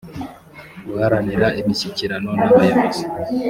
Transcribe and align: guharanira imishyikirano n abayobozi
guharanira 0.87 1.47
imishyikirano 1.59 2.29
n 2.39 2.41
abayobozi 2.47 3.03